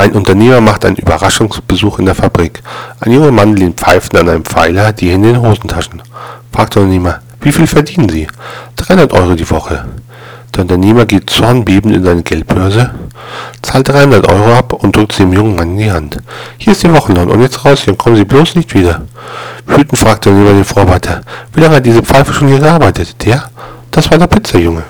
Ein 0.00 0.12
Unternehmer 0.12 0.62
macht 0.62 0.86
einen 0.86 0.96
Überraschungsbesuch 0.96 1.98
in 1.98 2.06
der 2.06 2.14
Fabrik. 2.14 2.62
Ein 3.00 3.12
junger 3.12 3.32
Mann 3.32 3.54
lehnt 3.54 3.78
pfeifend 3.78 4.16
an 4.16 4.30
einem 4.30 4.44
Pfeiler, 4.46 4.94
die 4.94 5.10
Hände 5.10 5.28
in 5.28 5.34
den 5.34 5.42
Hosentaschen. 5.42 6.00
Fragt 6.50 6.74
der 6.74 6.84
Unternehmer, 6.84 7.20
wie 7.42 7.52
viel 7.52 7.66
verdienen 7.66 8.08
Sie? 8.08 8.26
300 8.76 9.12
Euro 9.12 9.34
die 9.34 9.50
Woche. 9.50 9.84
Der 10.54 10.62
Unternehmer 10.62 11.04
geht 11.04 11.28
zornbebend 11.28 11.94
in 11.94 12.02
seine 12.02 12.22
Geldbörse, 12.22 12.92
zahlt 13.60 13.88
300 13.90 14.26
Euro 14.26 14.54
ab 14.54 14.72
und 14.72 14.96
drückt 14.96 15.12
sie 15.12 15.24
dem 15.24 15.34
jungen 15.34 15.54
Mann 15.54 15.72
in 15.72 15.76
die 15.76 15.92
Hand. 15.92 16.16
Hier 16.56 16.72
ist 16.72 16.82
Ihr 16.82 16.94
Wochenlohn 16.94 17.28
und 17.28 17.42
jetzt 17.42 17.62
raus 17.66 17.82
hier 17.82 17.92
und 17.92 17.98
kommen 17.98 18.16
Sie 18.16 18.24
bloß 18.24 18.54
nicht 18.54 18.72
wieder. 18.72 19.02
Wütend 19.66 19.98
fragt 19.98 20.24
der 20.24 20.32
Unternehmer 20.32 20.56
den 20.56 20.64
Vorarbeiter, 20.64 21.20
wie 21.52 21.60
lange 21.60 21.76
hat 21.76 21.84
diese 21.84 22.02
Pfeife 22.02 22.32
schon 22.32 22.48
hier 22.48 22.58
gearbeitet? 22.58 23.22
Der? 23.22 23.50
Das 23.90 24.10
war 24.10 24.16
der 24.16 24.28
Pizzajunge. 24.28 24.82